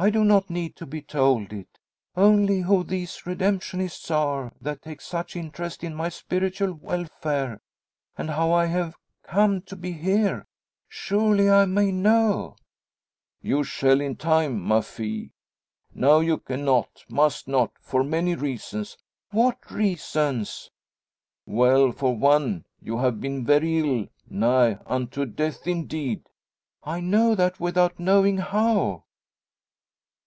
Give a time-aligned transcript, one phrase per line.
[0.00, 1.80] I do not need to be told it.
[2.16, 7.60] Only, who these redemptionists are that take such interest in my spiritual welfare,
[8.16, 10.46] and how I have come to be here,
[10.88, 12.54] surely I may know?"
[13.42, 15.30] "You shall in time, ma fille.
[15.92, 18.96] Now you cannot must not for many reasons."
[19.32, 20.70] "What reasons?"
[21.44, 26.28] "Well; for one, you have been very ill nigh unto death, indeed."
[26.84, 29.02] "I know that, without knowing how."